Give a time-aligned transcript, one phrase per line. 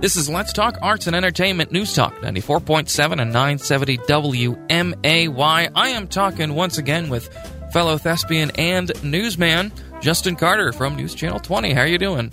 [0.00, 5.70] This is Let's Talk Arts and Entertainment News Talk 94.7 and 970 WMAY.
[5.74, 7.28] I am talking once again with
[7.72, 11.72] fellow thespian and newsman Justin Carter from News Channel 20.
[11.72, 12.30] How are you doing?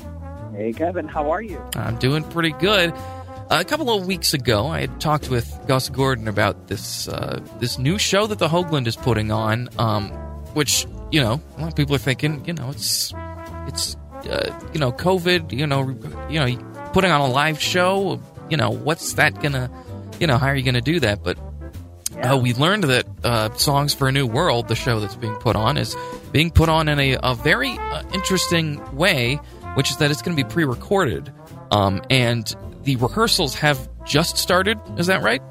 [0.56, 1.08] Hey, Kevin.
[1.08, 1.60] How are you?
[1.74, 2.94] I'm doing pretty good.
[3.50, 7.80] a couple of weeks ago, I had talked with Gus Gordon about this uh, this
[7.80, 10.12] new show that the Hoogland is putting on, um,
[10.54, 13.12] which you know a lot of people are thinking, you know, it's
[13.66, 13.98] it's
[14.30, 15.90] uh, you know COVID, you know,
[16.30, 19.70] you know, putting on a live show, you know, what's that gonna,
[20.18, 21.22] you know, how are you gonna do that?
[21.22, 21.38] But
[22.16, 22.36] Yeah.
[22.36, 25.58] uh, we learned that uh, Songs for a New World, the show that's being put
[25.58, 25.94] on, is
[26.32, 29.42] being put on in a, a very uh, interesting way,
[29.74, 31.34] which is that it's going to be pre recorded.
[31.70, 34.80] Um, and the rehearsals have just started.
[34.98, 35.42] Is that right?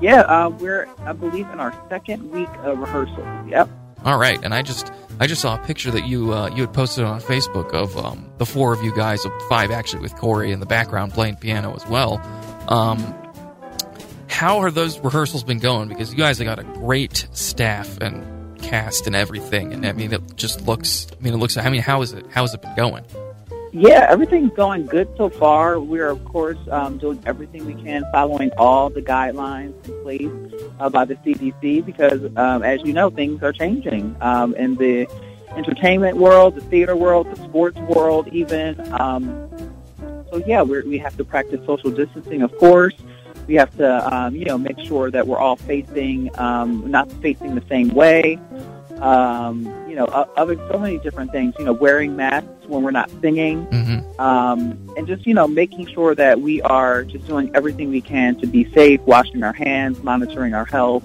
[0.00, 3.24] Yeah, uh, we're, I believe, in our second week of rehearsal.
[3.46, 3.68] Yep.
[4.04, 4.38] All right.
[4.42, 7.20] And I just I just saw a picture that you uh, you had posted on
[7.20, 11.12] Facebook of um, the four of you guys, five actually, with Corey in the background
[11.12, 12.20] playing piano as well.
[12.68, 13.14] Um,
[14.28, 15.88] how are those rehearsals been going?
[15.88, 20.12] Because you guys have got a great staff and cast and everything, and I mean,
[20.12, 21.06] it just looks.
[21.12, 21.56] I mean, it looks.
[21.56, 22.26] I mean, how is it?
[22.30, 23.04] How has it been going?
[23.74, 25.80] Yeah, everything's going good so far.
[25.80, 30.90] We're, of course, um, doing everything we can, following all the guidelines in place uh,
[30.90, 35.06] by the CDC because, um, as you know, things are changing um, in the
[35.56, 38.78] entertainment world, the theater world, the sports world, even.
[38.92, 39.48] Um,
[40.30, 42.94] so, yeah, we're, we have to practice social distancing, of course.
[43.46, 47.54] We have to, um, you know, make sure that we're all facing, um, not facing
[47.54, 48.38] the same way.
[49.00, 51.54] Um, you know, o- other so many different things.
[51.58, 54.18] You know, wearing masks when we're not singing, Mm-hmm.
[54.18, 54.60] um,
[54.96, 58.46] and just you know making sure that we are just doing everything we can to
[58.46, 61.04] be safe, washing our hands, monitoring our health.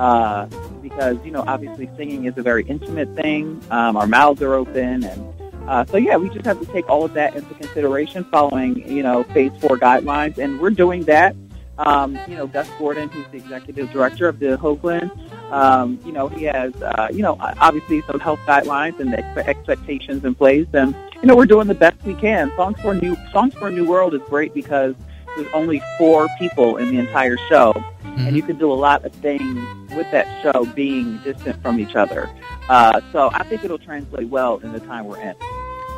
[0.00, 0.46] Uh,
[0.82, 3.62] because you know, obviously, singing is a very intimate thing.
[3.70, 5.34] Um, our mouths are open, and
[5.68, 9.04] uh, so yeah, we just have to take all of that into consideration, following you
[9.04, 11.36] know phase four guidelines, and we're doing that.
[11.78, 15.10] Um, you know, Gus Gordon, who's the executive director of the Hoogland,
[15.54, 20.24] um, you know, he has, uh, you know, obviously some health guidelines and expe- expectations
[20.24, 22.52] in place, and you know, we're doing the best we can.
[22.56, 24.96] Songs for a New Songs for a New World is great because
[25.36, 27.72] there's only four people in the entire show,
[28.02, 29.64] and you can do a lot of things
[29.94, 32.28] with that show being distant from each other.
[32.68, 35.36] Uh, so I think it'll translate well in the time we're in.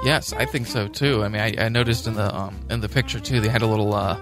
[0.05, 1.25] Yes, I think so too.
[1.25, 3.67] I mean, I, I noticed in the um, in the picture too, they had a
[3.67, 4.19] little uh,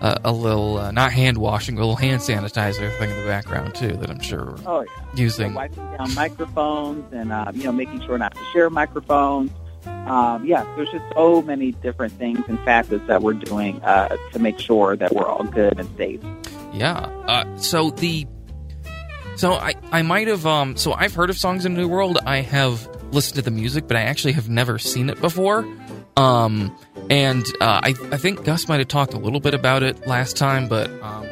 [0.00, 3.74] uh, a little uh, not hand washing, a little hand sanitizer thing in the background
[3.74, 3.96] too.
[3.96, 4.88] That I'm sure Oh yeah.
[5.14, 5.54] using.
[5.54, 9.50] wiping down microphones and uh, you know making sure not to share microphones.
[10.06, 14.38] Um, yeah, there's just so many different things and facets that we're doing uh, to
[14.38, 16.20] make sure that we're all good and safe.
[16.72, 16.98] Yeah.
[17.26, 18.26] Uh, so the
[19.36, 22.18] so I I might have um so I've heard of Songs in the New World.
[22.26, 25.66] I have listened to the music, but I actually have never seen it before.
[26.16, 26.76] Um
[27.08, 30.36] and uh, I I think Gus might have talked a little bit about it last
[30.36, 31.26] time, but um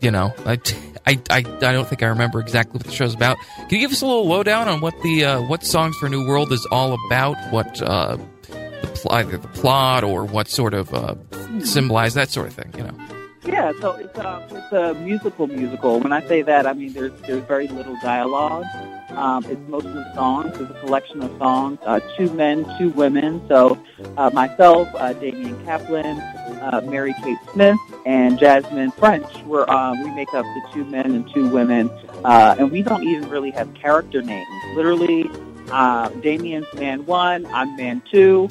[0.00, 0.58] you know I.
[1.06, 3.36] I, I, I don't think I remember exactly what the show's about.
[3.56, 6.26] Can you give us a little lowdown on what the uh, what Songs for New
[6.26, 7.36] World is all about?
[7.52, 11.14] What uh, the pl- either the plot or what sort of uh,
[11.62, 12.72] symbolize that sort of thing?
[12.78, 13.03] You know.
[13.46, 16.00] Yeah, so it's a, it's a musical musical.
[16.00, 18.64] When I say that, I mean there's there's very little dialogue.
[19.10, 20.58] Um, it's mostly songs.
[20.58, 21.78] It's a collection of songs.
[21.84, 23.46] Uh, two men, two women.
[23.48, 23.78] So
[24.16, 29.26] uh, myself, uh, Damian Kaplan, uh, Mary Kate Smith, and Jasmine French.
[29.44, 31.90] We're um, we make up the two men and two women,
[32.24, 34.48] uh, and we don't even really have character names.
[34.74, 35.30] Literally,
[35.70, 38.48] uh, Damien's man one, I'm man two.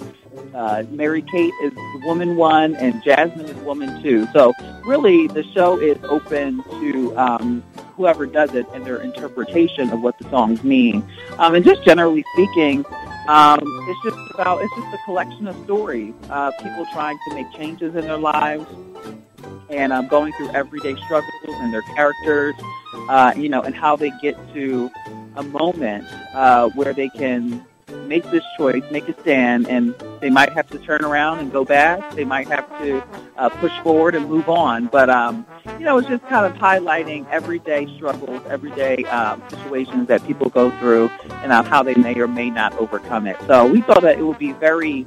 [0.53, 1.73] Uh, Mary Kate is
[2.03, 4.27] woman one, and Jasmine is woman two.
[4.33, 4.53] So
[4.85, 7.63] really, the show is open to um,
[7.95, 11.03] whoever does it and their interpretation of what the songs mean.
[11.37, 12.85] Um, and just generally speaking,
[13.27, 16.13] um, it's just about it's just a collection of stories.
[16.29, 18.65] Uh, people trying to make changes in their lives
[19.69, 22.55] and um, going through everyday struggles and their characters,
[23.09, 24.89] uh, you know, and how they get to
[25.35, 27.65] a moment uh, where they can
[28.07, 31.65] make this choice, make a stand, and they might have to turn around and go
[31.65, 32.15] back.
[32.15, 33.03] They might have to
[33.37, 34.87] uh, push forward and move on.
[34.87, 35.45] But um,
[35.79, 40.71] you know, it's just kind of highlighting everyday struggles, everyday um, situations that people go
[40.79, 41.09] through,
[41.41, 43.37] and uh, how they may or may not overcome it.
[43.47, 45.05] So we thought that it would be very,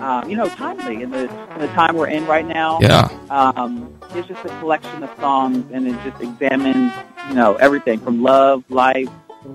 [0.00, 2.78] um, you know, timely in the in the time we're in right now.
[2.80, 3.08] Yeah.
[3.30, 6.92] Um, it's just a collection of songs, and it just examines,
[7.28, 9.08] you know, everything from love, life,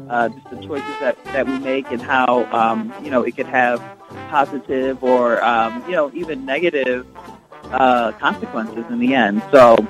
[0.10, 3.48] uh, just the choices that, that we make, and how, um, you know, it could
[3.48, 3.82] have
[4.30, 7.06] positive or, um, you know, even negative
[7.66, 9.44] uh, consequences in the end.
[9.52, 9.88] So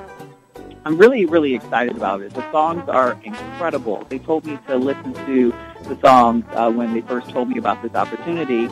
[0.84, 2.32] I'm really, really excited about it.
[2.32, 4.06] The songs are incredible.
[4.08, 5.54] They told me to listen to
[5.84, 8.68] the songs uh, when they first told me about this opportunity.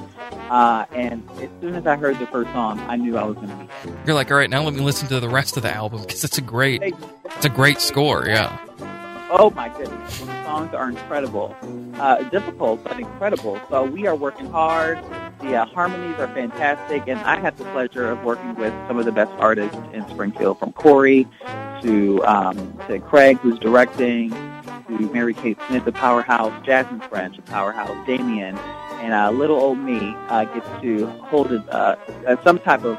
[0.51, 3.49] Uh, and as soon as I heard the first song, I knew I was going
[3.49, 3.69] to be.
[4.07, 6.25] You're like, all right, now let me listen to the rest of the album because
[6.25, 8.27] it's a great, it's a great score.
[8.27, 8.59] Yeah.
[9.31, 11.55] Oh my goodness, the songs are incredible,
[11.95, 13.61] uh, difficult but incredible.
[13.69, 14.99] So we are working hard.
[15.41, 19.05] The uh, harmonies are fantastic, and I had the pleasure of working with some of
[19.05, 21.27] the best artists in Springfield, from Corey
[21.83, 27.43] to um, to Craig, who's directing, to Mary Kate Smith, the powerhouse, Jasmine French, a
[27.43, 28.57] powerhouse, Damien,
[29.01, 31.97] and uh, little old me uh, gets to hold a, uh,
[32.27, 32.99] uh, some type of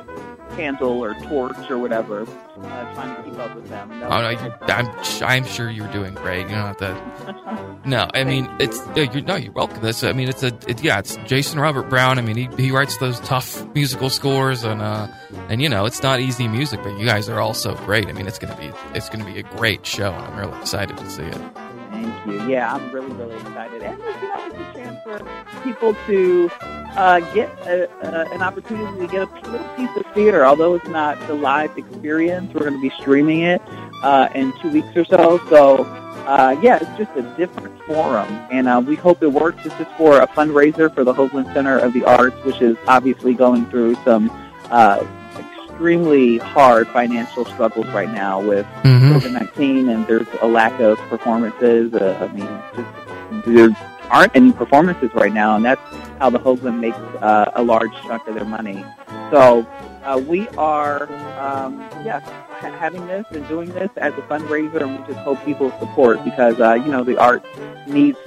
[0.60, 3.92] candle or torch or whatever, uh, trying to keep up with them.
[4.04, 4.90] Oh, no, you, I'm
[5.22, 6.50] I'm sure you're doing great.
[6.50, 7.66] You don't have to.
[7.86, 9.82] No, I mean it's you're, no, you're welcome.
[9.82, 12.20] This, I mean, it's a it, yeah, it's Jason Robert Brown.
[12.20, 15.08] I mean, he, he writes those tough musical scores, and uh,
[15.48, 18.08] and you know, it's not easy music, but you guys are all so great.
[18.08, 20.98] I mean, it's gonna be it's gonna be a great show, and I'm really excited
[20.98, 21.42] to see it.
[21.90, 22.48] Thank you.
[22.50, 26.50] Yeah, I'm really really excited, and you know, it's a chance for people to
[26.96, 30.46] uh, get a, uh, an opportunity to get a little piece of theater.
[30.46, 33.62] Although it's not the live experience, we're going to be streaming it
[34.04, 35.40] uh, in two weeks or so.
[35.50, 35.84] So,
[36.26, 39.64] uh, yeah, it's just a different forum, and uh, we hope it works.
[39.64, 43.34] This is for a fundraiser for the Hoogland Center of the Arts, which is obviously
[43.34, 44.30] going through some
[44.70, 45.04] uh,
[45.38, 49.14] extremely hard financial struggles right now with mm-hmm.
[49.14, 51.94] COVID-19, and there's a lack of performances.
[51.94, 53.70] Uh, I mean, just, there
[54.12, 55.82] aren't any performances right now, and that's
[56.20, 58.84] how the Hoogland makes uh, a large chunk of their money.
[59.32, 59.66] So
[60.04, 65.00] uh, we are, um, yes, ha- having this and doing this as a fundraiser, and
[65.00, 67.44] we just hope people support because uh, you know the art
[67.88, 68.18] needs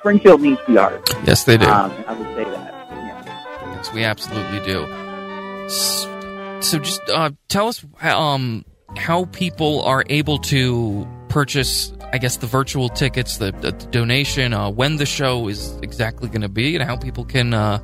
[0.00, 1.08] Springfield needs the art.
[1.24, 1.66] Yes, they do.
[1.66, 2.74] Um, I would say that.
[2.90, 3.74] Yeah.
[3.74, 4.86] Yes, we absolutely do.
[5.68, 8.64] So, just uh, tell us um,
[8.96, 14.68] how people are able to purchase I guess the virtual tickets, the, the donation, uh,
[14.68, 17.78] when the show is exactly going to be, and how people can uh,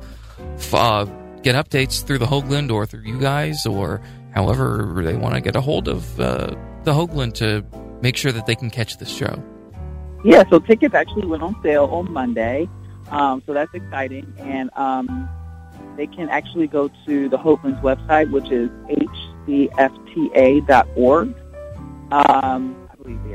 [0.55, 1.05] f- uh,
[1.43, 4.01] get updates through the Hoogland or through you guys, or
[4.33, 6.53] however they want to get a hold of uh,
[6.83, 7.63] the Hoogland to
[8.01, 9.41] make sure that they can catch this show.
[10.25, 12.67] Yeah, so tickets actually went on sale on Monday,
[13.11, 15.29] um, so that's exciting, and um,
[15.95, 18.69] they can actually go to the Hoogland's website, which is
[19.47, 21.35] hcfta.org.
[22.11, 22.86] Um,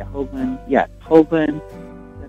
[0.02, 1.60] yeah, Hoogland, yeah, Hoogland.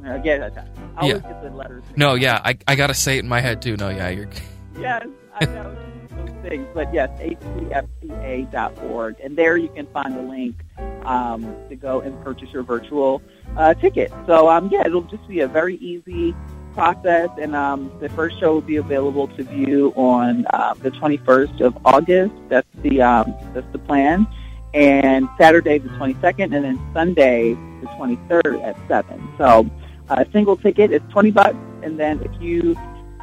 [0.05, 0.51] Again, I
[0.97, 1.29] always yeah.
[1.29, 1.83] get the letters.
[1.95, 3.77] No, yeah, I, I got to say it in my head too.
[3.77, 4.27] No, yeah, you're.
[4.79, 5.73] yes, I know
[6.11, 10.57] those things, but yes, hcfta.org, and there you can find the link
[11.05, 13.21] um, to go and purchase your virtual
[13.55, 14.11] uh, ticket.
[14.27, 16.35] So, um, yeah, it'll just be a very easy
[16.73, 21.61] process, and um, the first show will be available to view on uh, the 21st
[21.61, 22.33] of August.
[22.49, 24.27] That's the um, that's the plan
[24.73, 29.33] and Saturday the 22nd, and then Sunday the 23rd at 7.
[29.37, 29.69] So
[30.09, 32.75] a single ticket is 20 bucks, and then if you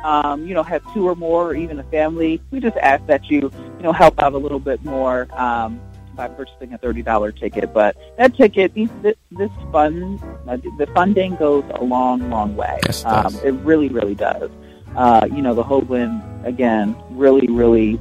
[0.04, 3.30] um, you know have two or more, or even a family, we just ask that
[3.30, 5.80] you you know help out a little bit more um,
[6.20, 7.72] by purchasing a $30 ticket.
[7.72, 12.78] But that ticket, these, this, this fund, uh, the funding goes a long, long way.
[12.84, 14.50] Yes, it, um, it really, really does.
[14.96, 17.98] Uh, you know, the Hoogland, again, really, really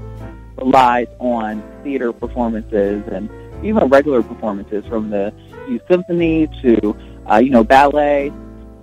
[0.57, 3.29] relies on theater performances and
[3.63, 5.33] even regular performances from the
[5.67, 6.95] youth symphony to
[7.29, 8.31] uh, you know ballet.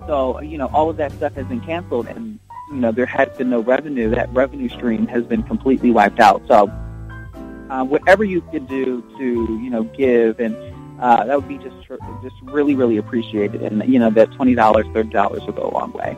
[0.07, 2.39] So you know all of that stuff has been canceled, and
[2.71, 4.11] you know there has been no revenue.
[4.11, 6.43] That revenue stream has been completely wiped out.
[6.47, 6.69] So
[7.71, 9.25] uh, whatever you can do to
[9.63, 10.57] you know give and
[11.01, 11.77] uh, that would be just
[12.23, 15.73] just really really appreciated, and you know that twenty dollars, thirty dollars will go a
[15.73, 16.17] long way.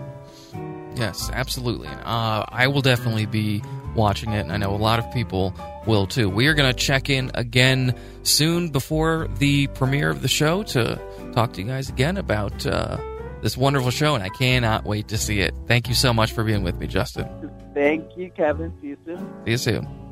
[0.95, 1.89] Yes, absolutely.
[1.89, 3.63] Uh, I will definitely be
[3.95, 5.55] watching it, and I know a lot of people
[5.89, 6.29] will too.
[6.29, 11.01] We are going to check in again soon before the premiere of the show to
[11.33, 12.99] talk to you guys again about uh,
[13.43, 15.55] this wonderful show, and I cannot wait to see it.
[15.67, 17.27] Thank you so much for being with me, Justin.
[17.75, 18.73] Thank you, Kevin.
[18.81, 19.19] See you soon.
[19.45, 20.08] See you soon.